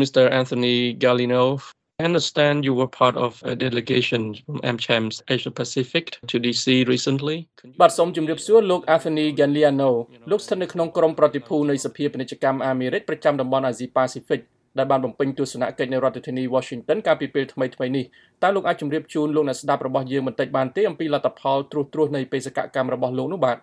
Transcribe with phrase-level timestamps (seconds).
[0.00, 0.30] Mr.
[0.30, 1.60] Anthony Gallino
[1.98, 7.38] I understand you were part of a delegation from AmCham's Asia Pacific to DC recently.
[7.80, 9.90] បាទសូមជម្រាបសួរលោក Anthony Galliano
[10.30, 14.40] លោកស្ថិតនៅក្នុងក្រុមប្រតិភូនៃសភាពាណិជ្ជកម្មអាមេរិកប្រចាំតំបន់អាស៊ីប៉ាស៊ីហ្វិក
[14.78, 18.04] ដែលបានបំពេញទស្សនកិច្ចនៅរដ្ឋធានី Washington កាលពីពេលថ្មីៗនេះ
[18.42, 23.58] តើលោកអាចជម្រាបជូនលោកអ្នកស្ដាប់របស់យើងបន្តិចបានទេអំពីលទ្ធផលត្រួសត្រាសនៃបេសកកម្មរបស់លោកនោះបាទ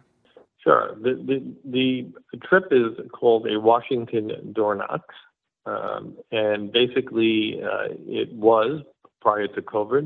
[0.65, 0.85] Sure.
[1.05, 1.37] The, the,
[1.77, 1.87] the
[2.47, 2.89] trip is
[3.19, 4.25] called a Washington
[4.57, 5.03] Door Knock.
[5.66, 6.02] Um,
[6.32, 7.88] and basically, uh,
[8.22, 8.82] it was
[9.20, 10.04] prior to COVID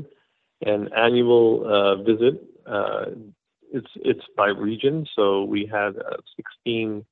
[0.61, 2.35] an annual uh, visit.
[2.65, 3.05] Uh,
[3.71, 5.91] it's it's by region, so we had
[6.35, 7.05] 16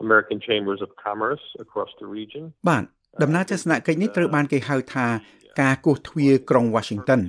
[0.00, 2.44] American chambers of commerce across the region.
[2.68, 2.82] បាទ
[3.22, 5.06] ដំណើរទស្សនកិច្ចនេះត្រូវបានគេហៅថា
[5.60, 7.20] ការគោះទ្វារក្រុង Washington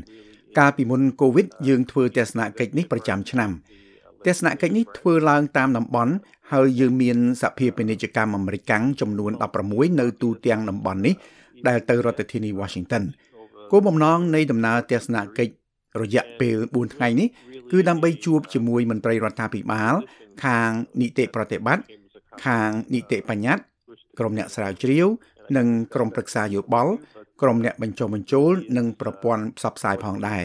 [0.60, 3.52] កាលពីមុនកូវីដយើងធ្វើទស្សនកិច្ចនេះប្រចាំឆ្នាំ
[4.27, 6.13] ទស្សនកិច្ចនេះធ្វើឡើងតាមតំបន់
[6.53, 9.33] ហើយយើងមានសភាពាណិជ្ជកម្មអាមេរិកចំនួន
[9.67, 11.15] 16នៅទូទាំងតំបន់នេះ
[11.69, 13.03] ដែលទៅរដ្ឋធានី Washington
[13.71, 15.53] គោលបំណងនៃដំណើរទស្សនកិច្ច
[16.03, 17.29] រយៈពេល4ថ្ងៃនេះ
[17.73, 19.95] គឺដើម្បីជួបជាមួយមន្ត្រីរដ្ឋាភិបាល
[20.45, 20.71] ខាង
[21.01, 21.85] នីតិប្រតិបត្តិ
[22.45, 23.63] ខាងនីតិបញ្ញត្តិ
[24.19, 25.07] ក្រុមអ្នកស្រាវជ្រាវ
[25.57, 26.93] និងក្រុមប្រឹក្សាយោបល់
[27.43, 30.43] ក្រុមអ្នកបញ្ចុះបញ្ចូលនិងប្រព័ន្ធផ្សព្វផ្សាយផងដែរ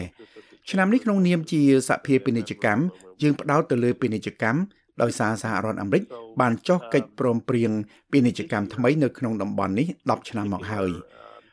[0.70, 2.82] ឆ្នាំនេះក្នុងនាមជាសភាពាណិជ្ជកម្ម
[3.22, 4.60] យើងផ្ដោតទៅលើពាណិជ្ជកម្ម
[5.02, 6.02] ដោយសារសហរដ្ឋអាមេរិក
[6.40, 7.70] បានចុះកិច្ចព្រមព្រៀង
[8.12, 10.90] ពាណិជ្ជកម្មថ្មីនៅក្នុងតំបន់នេះ10ឆ្នាំមកហើយ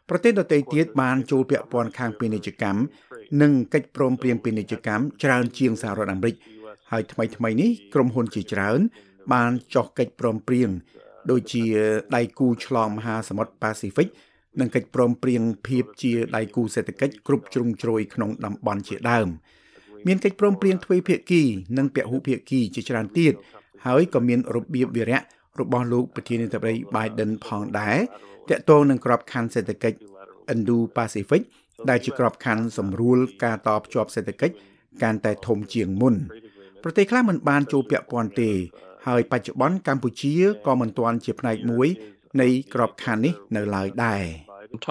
[0.09, 2.80] ប្រទេសដទៃទៀតបានចូលពាក់ព័ន្ធខាងពាណិជ្ជកម្ម
[3.41, 6.35] និងកិច្ចព្រមព្រៀងពាណិជ្ជកម្មច្រើនជាងសហរដ្ឋអាមេរិក
[6.91, 8.79] ហើយថ្មីថ្មីនេះក្រុមហ៊ុនជាច្រើន
[9.33, 10.69] បានចុះកិច្ចព្រមព្រៀង
[11.31, 11.63] ដូចជា
[12.16, 14.07] ដៃគូឆ្លងមហាសមុទ្រប៉ាស៊ីហ្វិក
[14.59, 19.27] និងកិច្ចព្រមព្រៀងភាពជាដៃគូសេដ្ឋកិច្ចគ្រប់ជ្រុងជ្រោយក្នុងតំបន់ជាដើម
[20.07, 21.41] មានកិច្ចព្រមព្រៀងទ្វេភាគី
[21.77, 23.33] និងពហុភាគីជាច្រើនទៀត
[23.85, 25.19] ហើយក៏មានរបៀបវិរៈ
[25.59, 27.97] របស់លោកប្រធានាធិបតី Biden ផងដែរ
[28.49, 29.97] តាក់ទងនឹងក្របខ័ណ្ឌសេដ្ឋកិច្ច
[30.53, 31.41] Indo-Pacific
[31.89, 34.55] ដែលជាក្របខ័ណ្ឌសម្រួលការតភ្ជាប់សេដ្ឋកិច្ច
[35.03, 36.15] កាន់តែធំជាងមុន
[36.83, 38.51] ប្រទេសខ្លះមិនបានចូលពាក់ព័ន្ធទេ
[39.07, 40.33] ហើយបច្ចុប្បន្នកម្ពុជា
[40.67, 41.88] ក៏មិនទាន់ជាផ្នែកមួយ
[42.41, 44.23] នៃក្របខ័ណ្ឌនេះនៅឡើយដែរ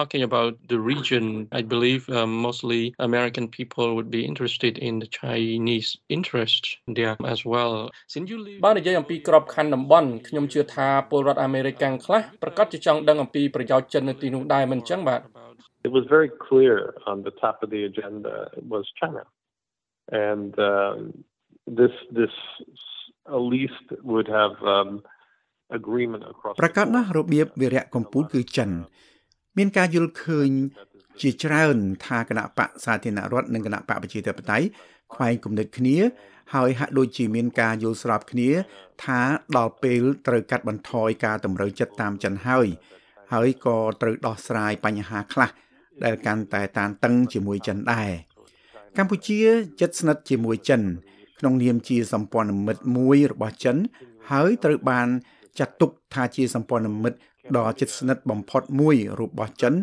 [0.00, 5.06] Talking about the region, I believe um, mostly American people would be interested in the
[5.20, 6.62] Chinese interest
[6.98, 7.72] there as well.
[8.14, 15.20] Since you live បាននិយាយអំពីក្របខ័ណ្ឌតំបន់ខ្ញុំជឿថាពលរដ្ឋអាមេរិកកាំងខ្លះប្រកាសជាចង់ដឹងអំពីប្រយោជន៍ចិននៅទីនោះដែរមិនអញ្ចឹងបាទ
[15.88, 16.76] It was very clear
[17.10, 18.34] on the top of the agenda
[18.72, 19.22] was China.
[20.30, 20.98] And um,
[21.78, 22.34] this this
[23.36, 24.90] at least would have um,
[25.78, 28.70] agreement across ប្រកាសណាស់របៀបវិរៈកម្ពុជាគឺចិន
[29.57, 30.49] មានការយល់ឃើញ
[31.21, 34.65] ជាច្រើនថាគណៈបកសាធារណរដ្ឋនិងគណៈបកប្រជាធិបតេយ្យ
[35.13, 35.97] ខ្វែងគំនិតគ្នា
[36.53, 38.49] ហើយហាក់ដូចជាមានការយល់ស្របគ្នា
[39.03, 39.19] ថា
[39.57, 42.67] ដល់ពេលត្រូវកាត់បន្ថយការតម្រូវចិត្តតាមចិនហើយ
[43.33, 45.49] ហើយក៏ត្រូវដោះស្រាយបញ្ហាខ្លះ
[46.03, 48.11] ដែលកាន់តែតានតឹងជាមួយចិនដែរ
[48.97, 49.39] កម្ពុជា
[49.79, 50.81] ជិតស្និទ្ធជាមួយចិន
[51.39, 53.77] ក្នុងនាមជាសម្ព័ន្ធមិត្តមួយរបស់ចិន
[54.31, 55.07] ហើយត្រូវបាន
[55.59, 57.17] ចាត់ទុកថាជាសម្ព័ន្ធមិត្ត
[57.57, 59.73] ដ៏ជិតស្និទ្ធបំផុតមួយរបស់ចិន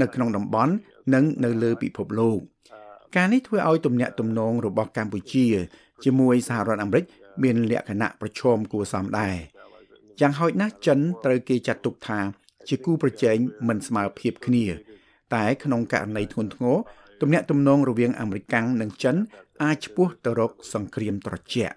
[0.00, 0.72] នៅក្នុងតំបន់
[1.14, 2.38] និងនៅលើពិភពលោក
[3.16, 5.46] ការនេះធ្វើឲ្យទំនាក់ទំនងរបស់កម្ពុជា
[6.04, 7.04] ជាមួយសហរដ្ឋអាមេរិក
[7.42, 9.34] មានលក្ខណៈប្រឈមគួរសមដែរ
[10.20, 12.18] យ៉ាងហោចណាស់ចិនត្រូវគេចាត់ទុកថា
[12.68, 13.36] ជាគូប្រជែង
[13.68, 14.64] មិនស្មើភាពគ្នា
[15.34, 16.76] តែក្នុងករណីធ្ងន់ធ្ងរ
[17.20, 19.16] ទំនាក់ទំនងរវាងអាមេរិកនិងចិន
[19.62, 21.76] អាចឆ្ពោះទៅរកសង្គ្រាមត្រជាក់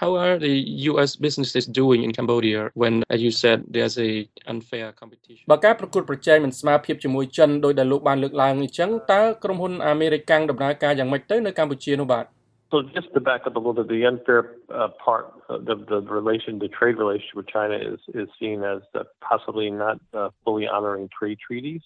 [0.00, 0.56] How are the
[0.90, 4.10] US businesses doing in Cambodia when as you said there's a
[4.52, 12.26] unfair competition បើការប្រកួតប្រជែងមិនស្មើភាពជាមួយចិនដោយដែលលោកបានលើកឡើងអញ្ចឹងតើក្រុមហ៊ុនអាមេរិកដំណើរការយ៉ាងម៉េចទៅនៅកម្ពុជានោះបាទ
[12.70, 16.00] So just to back up a little bit, the unfair uh, part of the, the
[16.20, 20.66] relation, the trade relationship with China is is seen as uh, possibly not uh, fully
[20.74, 21.82] honoring trade treaties.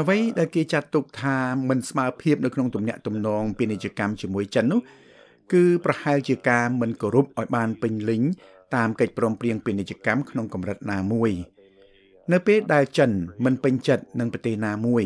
[0.00, 1.36] អ្វីដែលគេចាត់ទុកថា
[1.68, 4.80] មិនស្មើភាពនៅក្នុងទំនាក់ទំនងពាណិជ្ជកម្មជាមួយចិននោះ
[5.52, 8.22] គឺប្រហែលជាការមិនគោរពឲ្យបានពេញលេញ
[8.76, 11.32] តាមកិច្ចព្រមព្រៀងពាណិជ្ជកម្មក្នុងកម្រិតណាមួយ
[12.32, 13.10] នៅពេលដែលចិន
[13.44, 15.02] មិនពេញចិត្តនឹងប្រទេសណាមួយ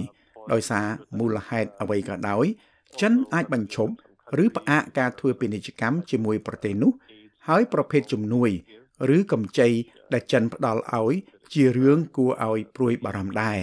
[0.53, 0.87] ដោយសារ
[1.19, 2.45] មូលហេតុអ្វីក៏ដោយ
[3.01, 3.93] ចិនអាចបញ្ឈប់
[4.45, 6.93] ឬផ្អាកការធ្វើពាណិជ្ជកម្មជាមួយប្រទេសនោះ
[7.49, 8.51] ហើយប្រភេទជំនួយ
[9.17, 9.69] ឬកម្ចី
[10.13, 11.15] ដែលចិនផ្ដល់ឲ្យ
[11.55, 13.61] ជារឿងគួរឲ្យព្រួយបារម្ភដែរ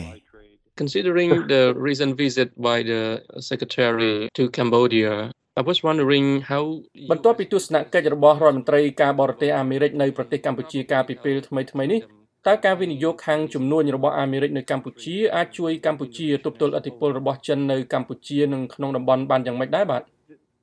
[0.81, 3.01] Considering the recent visit by the
[3.49, 5.13] secretary to Cambodia
[5.57, 6.63] I was wondering how
[7.11, 11.99] បន្ទាប់ពីទស្សនកិច្ចរបស់រដ្ឋមន្ត្រីការបរទេសអាមេរិកនៅប្រទេសកម្ពុជាកាលពីពេលថ្មីៗនេះ
[12.47, 20.03] តើការវិនិយោគខាងជំនួញរបស់អាមេរិកនៅកម្ពុជាអាចជួយកម្ពុជាទប់ទល់ឥទ្ធិពលរបស់ចិននៅកម្ពុជានិងក្នុងតំបន់បានយ៉ាងម៉េចដែរបាទ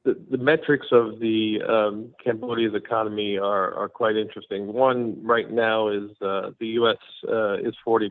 [0.05, 1.39] the, the metrics of the
[1.75, 1.95] um,
[2.25, 4.61] Cambodia's economy are, are quite interesting.
[4.89, 5.01] One
[5.35, 7.03] right now is uh, the U.S.
[7.29, 8.11] Uh, is 40%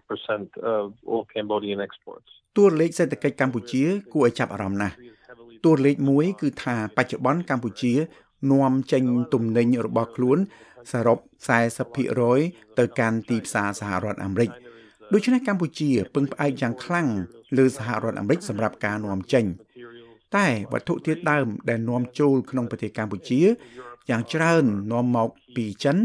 [0.75, 2.29] of all Cambodian exports.
[2.57, 3.83] តួលេខសេដ្ឋកិច្ចកម្ពុជា
[4.13, 4.95] គួរឲ្យចាប់អារម្មណ៍ណាស់
[5.65, 7.93] តួលេខមួយគឺថាបច្ចុប្បន្នកម្ពុជា
[8.51, 10.37] នាំចេញទំនិញរបស់ខ្លួន
[10.91, 11.17] សរុប
[11.97, 14.49] 40%ទៅកាន់ទីផ្សារសហរដ្ឋអាមេរិក
[15.13, 17.07] ដូច្នេះកម្ពុជាពឹងផ្អែកយ៉ាងខ្លាំង
[17.57, 19.45] លើសហរដ្ឋអាមេរិកសម្រាប់ការនាំចេញ
[20.37, 23.41] តែវត្ថុធាតុដើមដែលនាំចូលក្នុងប្រទេសកម្ពុជា
[24.09, 25.97] យ៉ាងច្រើននាំមកពីចិន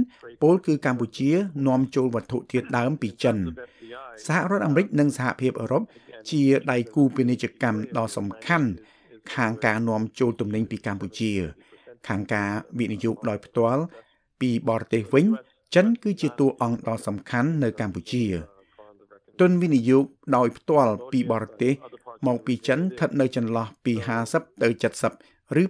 [0.43, 1.31] ពលគឺកម្ពុជា
[1.67, 3.37] នាំចូលវត្ថុធាតុដើមពីចិន
[4.27, 5.83] សហរដ្ឋអាមេរិកនិងសហភាពអឺរ៉ុប
[6.31, 8.69] ជាដៃគូពាណិជ្ជកម្មដ៏សំខាន់
[9.35, 11.33] ខាងការនាំចូលទំនិញពីកម្ពុជា
[12.09, 13.83] ខាងការវិនិយោគដោយផ្ទាល់
[14.41, 15.27] ពីបរទេសវិញ
[15.75, 18.25] ចិនគឺជាតួអង្គដ៏សំខាន់នៅកម្ពុជា
[19.41, 20.05] ទុនវិនិយោគ
[20.37, 21.73] ដោយផ្ទាល់ពីបរទេស
[22.27, 23.93] មកពីចិនស្ថិតនៅចន្លោះពី
[24.29, 24.69] 50ទៅ
[25.13, 25.63] 70ឬ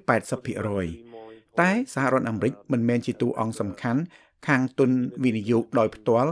[0.76, 4.00] 80%តែសហរដ្ឋអាមេរិកមិនមែនជាតួអង្គសំខាន់
[4.46, 4.90] ខាងទុន
[5.24, 6.30] វិនិយោគដោយផ្ទាល់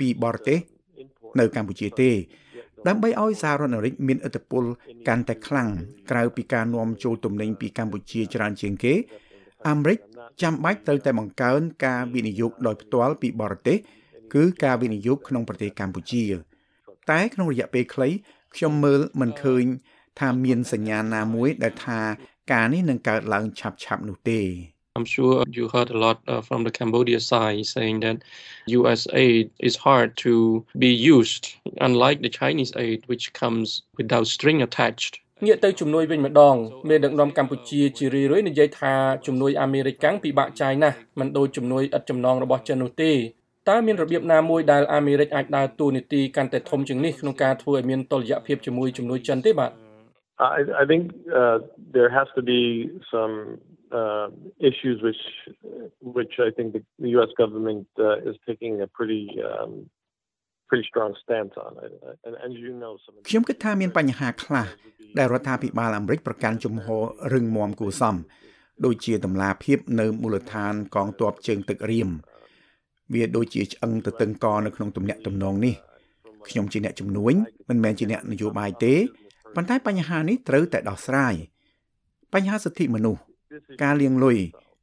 [0.00, 0.58] ពីបរទេស
[1.40, 2.10] នៅកម្ពុជាទេ
[2.88, 4.64] ដើម្បីឲ្យសហរដ្ឋអាមេរិកមានឥទ្ធិពល
[5.08, 5.68] កាន់តែខ្លាំង
[6.10, 8.94] ក្រៅពីការនាំចូលទំនិញពីកម្ពុជាច្រើនជាងគេ
[9.68, 9.98] អាមេរិក
[10.42, 13.78] ចាំបាច់ត្រូវតែបង្កើនការវិនិយោគដោយផ្ទាល់ពីបរទេស
[14.34, 16.24] គឺការវិនិយោគក្នុងប្រទេសកម្ពុជា
[17.10, 18.08] តែក្នុងរយៈពេលខ្លី
[18.56, 19.64] ខ្ញុំមើលមិនឃើញ
[20.20, 22.00] ថាមានសញ្ញាណាមួយដែលថា
[22.52, 24.40] ការនេះនឹងកើតឡើងឆាប់ៗនោះទេ
[24.95, 28.17] I'm sure you heard a lot uh, from the Cambodia side saying that
[28.79, 31.43] US aid is hard to be used,
[31.79, 35.13] unlike the Chinese aid, which comes without string attached.
[35.47, 36.55] ងាកទៅជំនួយវិញម្ដង
[36.89, 38.93] មានដឹកនាំកម្ពុជាជារឿយៗនិយាយថា
[39.25, 43.11] ជំនួយអាមេរិកកាំងពិបាកចាយណាស់មិនដូចជំនួយឥតចំណងរបស់ចិននោះទេ
[43.69, 49.71] តើមានរបៀបណាមួយដែលអាមេរិកអាចដើរតួនាទីកាន់តែធំជាងនេះក្នុងការធ្វើឲ្យមានតុល្យភាពជាមួយជំនួយចិនទេបាទ
[50.57, 51.03] I, I think
[51.39, 51.57] uh,
[51.95, 52.61] there has to be
[53.11, 53.33] some
[54.00, 54.26] uh,
[54.70, 55.22] issues which
[56.16, 57.30] which I think the, the U.S.
[57.40, 59.72] government uh, is taking a pretty um,
[60.68, 61.92] pretty strong stance on it.
[62.26, 64.66] And, and you know some ខ្ញុំគិតថាមានបញ្ហាខ្លះ
[65.18, 67.02] ដែលរដ្ឋាភិបាលអាមេរិកប្រកាន់ជំហរ
[67.34, 68.16] រឹងមាំគួរសម
[68.84, 72.08] ដូចជាតម្លាភាពនៅមូលដ្ឋានកងទ័ពជើងទឹករៀម
[73.14, 75.74] វាដូចជាឆ្អឹងទៅតឹងកនៅក្នុងទំនាក់ទំនងនេះ
[76.48, 77.34] ខ្ញុំជាអ្នកជំនួញ
[77.68, 78.94] មិនមែនជាអ្នកនយោបាយទេ
[79.54, 81.34] ប៉ុន្តែបញ្ហានេះត្រូវតែដោះស្រាយ
[82.34, 83.20] បញ្ហាសិទ្ធិមនុស្ស
[83.82, 84.38] ការលាងលុយ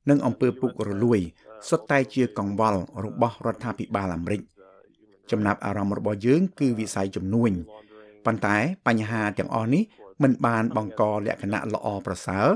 [0.09, 1.19] និងអំពើពុករលួយ
[1.69, 4.41] សុទ្ធតែជាកង្វល់របស់រដ្ឋាភិបាលអាមេរិក
[5.31, 7.51] ចំណាប់អារម្មណ៍របស់យើងគឺវិស័យជំនួញ
[8.25, 8.57] ប៉ុន្តែ
[8.88, 9.83] បញ្ហាទាំងអស់នេះ
[10.23, 12.47] មិនបានបង្កលក្ខណៈល្អប្រសើរ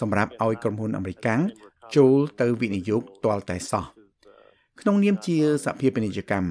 [0.00, 1.28] សម្រាប់ឲ្យក្រុមហ៊ុនអាមេរិក
[1.96, 3.84] ចូលទៅវិនិយោគទាល់តែសោះ
[4.80, 6.50] ក្នុងនាមជាសហភាពពាណិជ្ជកម្ម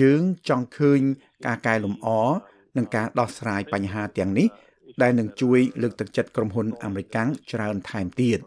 [0.00, 1.00] យើងចង់ឃើញ
[1.46, 2.08] ការកែលម្អ
[2.76, 4.48] និងការដោះស្រាយបញ្ហាទាំងនេះ
[5.02, 7.16] ដែលនឹងជួយលើកទឹកចិត្តក្រុមហ៊ុនអាមេរិក
[7.52, 8.38] ច្រើនថែមទៀត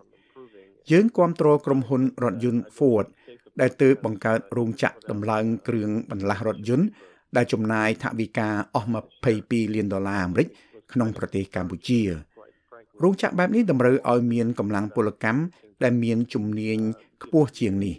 [0.92, 3.06] យើងគ្រប់គ្រងក្រុមហ៊ុនរថយន្ត Ford
[3.62, 6.88] ដែលទើបបង្កើតរោងចក្រដំឡើងគ្រឿងបន្លាស់រថយន្ត
[7.38, 8.90] ដែលចំណាយថវិកាអស់
[9.32, 10.48] 22លានដុល្លារអាមេរិក
[10.94, 12.02] ក្នុងប្រទេសកម្ពុជា
[13.04, 15.42] រោងចក្របែបនេះតម្រូវឲ្យមានកម្លាំងពលកម្ម
[15.84, 16.78] ដែលមានជំនាញ
[17.24, 17.96] ខ្ពស់ជាងនេះ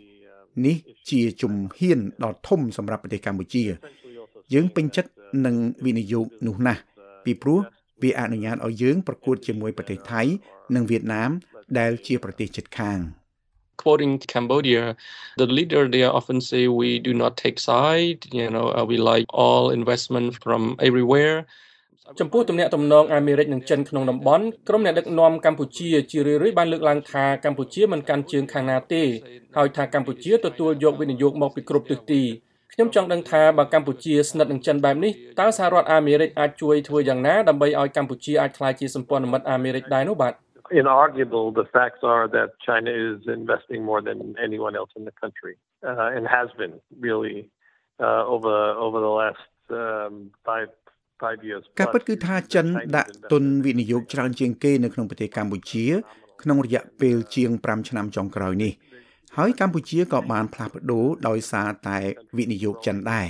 [0.66, 0.76] នេះ
[1.10, 3.64] ជាជំហានដ៏ធំសម្រាប់ប្រទេសកម្ពុជា
[4.54, 5.10] យើងពេញចិត្ត
[5.46, 6.80] នឹងវិនិយោគនោះណាស់
[7.24, 7.60] ពីព្រោះ
[8.02, 10.22] វាអនុញ្ញាតឲ្យយើងប្រកួតជាមួយប្រទេសថៃ
[10.74, 11.30] និងវៀតណាម
[11.78, 13.00] ដែលជាប្រទេសជិតខាង
[13.82, 14.96] quoting Cambodia,
[15.40, 19.26] the leader there often say we do not take side, you know, uh, we like
[19.42, 21.36] all investment from everywhere.
[22.20, 29.02] ចំពោះទំនាក់ទំនងអាមេរិកនិងចិនក្នុងតំបន់ក្រុមអ្នកដឹកនាំកម្ពុជាជារឿយៗបានលើកឡើងថាកម្ពុជាមិនកាន់ជើងខាងណាទេ
[29.56, 32.22] ហើយថាកម្ពុជាទទួលយកវិនិយោគមកពីគ្រប់ទិសទី
[32.74, 40.32] ខ្ញុំចង់ដឹងថាបើកម្ពុជាស្និទ្ធនឹងចិនបែបនេះតើសហរដ្ឋអាមេរិកអាចជួយធ្វើយ៉ាងណាដើម្បីឲ្យកម្ពុជាអាចក្លាយជាសម្ព័ន្ធមិត្តអាមេរិកដែរនោះបាទ
[40.80, 45.54] inarguable the facts are that China is investing more than anyone else in the country
[45.90, 46.74] uh, and has been
[47.06, 47.36] really
[48.06, 49.48] uh, over over the last
[49.84, 50.14] um,
[50.48, 50.68] five
[51.80, 55.86] ការពិតគឺថាចិនដាក់ទុនវិនិយោគច្រើនជាងគេនៅក្នុងប្រទេសកម្ពុជា
[56.42, 58.72] ក្នុងរយៈពេលជាង5ឆ្នាំចុងក្រោយនេះ
[59.36, 61.98] ហើយកម្ពុជាក៏បានផ្លាស់ប្ដូរដោយសារតែ
[62.36, 63.26] វិនិយោគចិនដែរ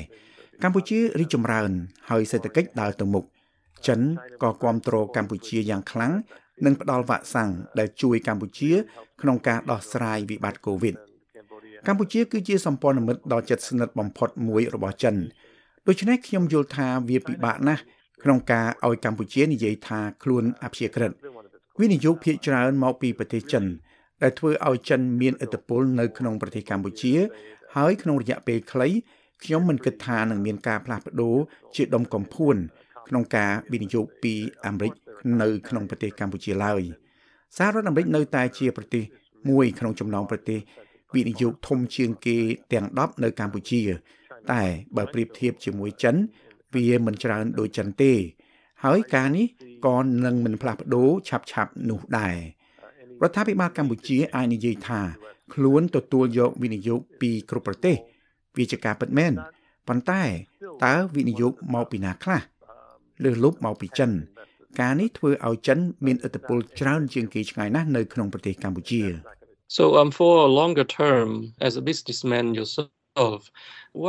[0.63, 1.71] កម្ពុជារីកចម្រើន
[2.11, 3.25] ហើយសេដ្ឋកិច្ចដើរទៅមុខ
[3.87, 4.01] ចិន
[4.43, 6.13] ក៏គ្រប់គ្រងកម្ពុជាយ៉ាងខ្លាំង
[6.65, 8.73] និងផ្ដល់វ៉ាក់សាំងដែលជួយកម្ពុជា
[9.21, 10.95] ក្នុងការដោះស្រាយវិបត្តិកូវីដ
[11.87, 15.15] កម្ពុជាគឺជាសម្ព័ន្ធមិត្តដ៏ជិតស្និទ្ធបំផុតមួយរបស់ចិន
[15.87, 17.83] ដូច្នេះខ្ញុំយល់ថាវាពិបាកណាស់
[18.23, 21.13] ក្នុងការឲ្យកម្ពុជានិយាយថាខ្លួនអព្យាក្រឹត
[21.81, 23.65] វិនិយោគភាគច្រើនមកពីប្រទេសចិន
[24.23, 27.15] ដែលធ្វើឲ្យចិនមានឥទ្ធិពលនៅក្នុងប្រទេសកម្ពុជា
[27.77, 28.89] ហើយក្នុងរយៈពេលខ្លី
[29.45, 31.37] ខ្ញុំមិនគិតថានឹងមានការផ្លាស់ប្ដូរ
[31.77, 32.57] ជាដុំកំភួន
[33.09, 34.35] ក្នុងការវិនិយោគពី
[34.67, 34.93] អាមេរិក
[35.43, 36.83] នៅក្នុងប្រទេសកម្ពុជាឡើយ
[37.57, 39.05] សហរដ្ឋអាមេរិកនៅតែជាប្រទេស
[39.51, 40.61] មួយក្នុងចំណោមប្រទេស
[41.15, 42.39] វិនិយោគធំជាងគេ
[42.73, 43.81] ទាំង10នៅកម្ពុជា
[44.53, 44.63] តែ
[44.97, 46.17] បើប្រៀបធៀបជាមួយចិន
[46.75, 48.13] វាមិនច្រើនដូចចិនទេ
[48.85, 49.47] ហើយការនេះ
[49.87, 52.37] ក៏នឹងមិនផ្លាស់ប្ដូរឆាប់ឆាប់នោះដែរ
[53.23, 55.01] រដ្ឋាភិបាលកម្ពុជាអាចនិយាយថា
[55.55, 57.97] ខ្លួនទទួលយកវិនិយោគពីគ្រប់ប្រទេស
[58.57, 59.33] វាជាការពិតមែន
[59.89, 60.23] ប៉ុន្តែ
[60.85, 62.41] តើវិនិយោគមកពីណាខ្លះ
[63.25, 64.11] លើសលប់មកពីចិន
[64.81, 69.03] ការនេះធ្វើឲ្យចិនមានឥទ្ធិពលច្រើនជាងគេឆ្ងាយណាស់នៅក្នុងប្រទេសកម្ពុជា
[69.77, 71.29] So um for a longer term
[71.67, 73.41] as a businessman yourself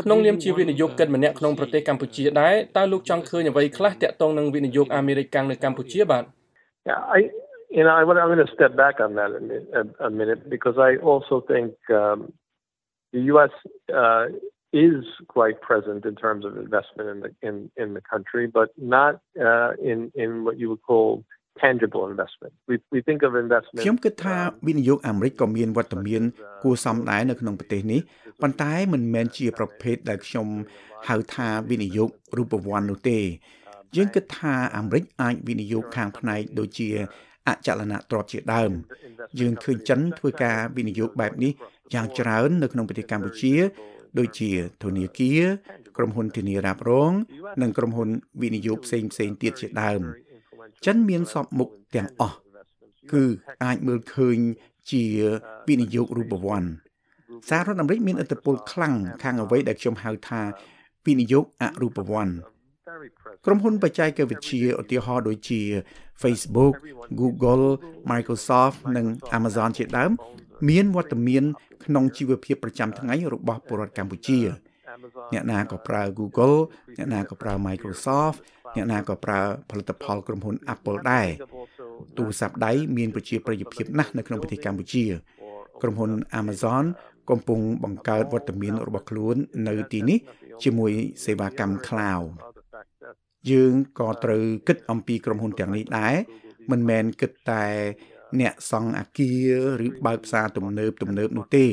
[0.05, 6.25] ក្នុងនាមជាវិនិយោគិនម្នាក់ក្នុងប្រទេសកម្ពុជាដែរតើលោកចង់ឃើញអ្វីខ្លះទាក់ទងនឹងវិនិយោគអាមេរិកកាំងនៅកម្ពុជាបាទ
[6.85, 7.19] Yeah, I
[7.72, 10.76] you know, I, I'm going to step back on that a, a, a minute because
[10.78, 12.32] I also think um,
[13.12, 13.50] the U.S.
[13.94, 14.26] Uh,
[14.72, 19.20] is quite present in terms of investment in the in, in the country, but not
[19.40, 21.24] uh, in in what you would call
[21.60, 22.52] tangible investment.
[22.68, 24.36] We we think of investment ខ្ញុំគិតថា
[24.66, 26.22] វិនិយោគអាមេរិកក៏មានវត្តមាន
[26.62, 28.00] គួរសមដែរនៅក្នុងប្រទេសនេះ
[28.42, 30.46] ប៉ុន្តែមិនមែនជាប្រភេទដែលខ្ញុំ
[31.08, 33.20] ហៅថាវិនិយោគរូបវ័ន្តនោះទេ
[33.96, 36.88] យើងគិតថាអាមេរិកអាចវិនិយោគខាងផ្នែកដូចជា
[37.47, 38.71] អចលនទ្រព្យជាដើម
[39.39, 41.51] យើងឃើញចិនធ្វើការវិនិយោគបែបនេះ
[41.93, 43.55] យ៉ាងច្រើននៅក្នុងប្រទេសកម្ពុជា
[44.19, 44.51] ដូចជា
[44.83, 45.41] ធនាគារ
[45.97, 47.13] ក្រុមហ៊ុនធានារ៉ាប់រង
[47.61, 48.09] និងក្រុមហ៊ុន
[48.41, 50.01] វិនិយោគផ្សេងផ្សេងទៀតជាដើម
[50.85, 52.37] ចិនមានសពមុខទាំងអស់
[53.13, 53.23] គឺ
[53.63, 54.37] អាចមើលឃើញ
[54.91, 55.03] ជា
[55.67, 56.69] វិនិយោគរូបវ័ន្ត
[57.49, 60.41] សហរដ្ឋអាមេរិកមានឥទ្ធិពលខ្លាំងខាងអ្វីដែលខ្ញុំហៅថា
[61.05, 62.35] វិនិយោគអរូបវ័ន្ត
[63.45, 65.61] ក្រុមហ៊ុនបច្ចេកវិទ្យាឧទាហរណ៍ដូចជា
[66.21, 66.73] Facebook,
[67.19, 67.65] Google,
[68.11, 69.05] Microsoft និង
[69.37, 70.11] Amazon ជាដើម
[70.69, 71.43] មានវត្តមាន
[71.85, 74.39] ក្នុងជីវភាពប្រចាំថ្ងៃរបស់ពលរដ្ឋកម្ពុជា
[75.33, 76.57] អ្នកណាក៏ប្រើ Google
[76.97, 78.37] អ្នកណាក៏ប្រើ Microsoft
[78.75, 81.27] អ្នកណាក៏ប្រើផលិតផលក្រុមហ៊ុន Apple ដែរ
[82.17, 85.05] ទូរស័ព្ទដៃមានប្រជាប្រិយភាពណាស់នៅក្នុងប្រទេសកម្ពុជា
[85.81, 86.85] ក្រុមហ៊ុន Amazon
[87.29, 89.35] កំពុងបង្កើតវត្តមានរបស់ខ្លួន
[89.67, 90.19] នៅទីនេះ
[90.63, 90.91] ជាមួយ
[91.25, 92.25] សេវាកម្ម Cloud
[93.51, 96.15] យើងក៏ត្រូវគិតអំពីក្រុមហ៊ុនទាំងនេះដែរ
[96.71, 97.65] មិនមែនគិតតែ
[98.41, 99.31] អ្នកសង់អាគា
[99.79, 101.65] រឬបើកផ្សារទំនើបទំនើបនោះទេ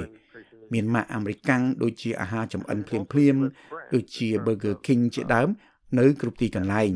[0.72, 3.36] មានម៉ាកអាមេរិកាំងដូចជាអាហារចម្អិនភ្លាមភ្លាម
[3.94, 5.48] ដូចជា Burger King ជាដើម
[5.98, 6.90] នៅគ្រប់ទីកន្លែង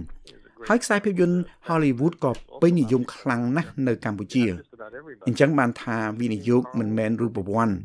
[0.69, 1.39] ហើយខ្សែភាពយន្ត
[1.69, 4.45] Hollywood ក៏ពេញនិយមខ្លាំងណាស់នៅកម្ពុជា
[5.27, 7.77] អញ្ចឹងបានថាវិនិយោគមិនមែនរូបវ័ន្ត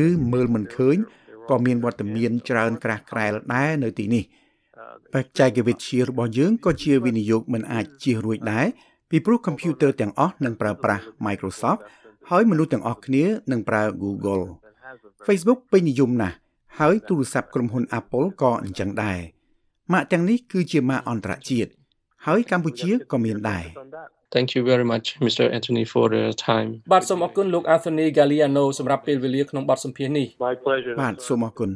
[0.00, 0.02] ឬ
[0.32, 0.96] មើលមិនឃើញ
[1.50, 4.24] ក៏មានវត្តមានច្រើនក្រាស់ក្រែលដែរនៅទីនេះ
[5.14, 8.66] បច្ចេកវិទ្យារបស់យើងក៏ជាវិនិយោគមិនអាចជៀសរួចដែរ
[9.10, 11.80] ពីព្រោះកុំព្យូទ័រទាំងអស់នឹងប្រើប្រាស់ Microsoft
[12.30, 14.44] ហើយមនុស្សទាំងអស់គ្នានឹងប្រើ Google
[15.26, 16.36] Facebook ពេញនិយមណាស់
[16.78, 19.18] ហើយទូរស័ព្ទក្រុមហ៊ុន Apple ក៏អញ្ចឹងដែរ
[19.92, 21.70] ម៉ាកទាំងនេះគឺជាម៉ាកអន្តរជាតិ
[22.26, 23.64] ហើយកម្ពុជាក៏មានដែរ
[24.34, 30.94] Thank you very much Mr Anthony for the time បាទសូមអរគុណលោក Anthony Galliano សម្រាប់ពេលវេលាក្នុងបទសម្ភាសន៍នេះ My pleasure
[31.02, 31.70] បាទសូមអរគុណ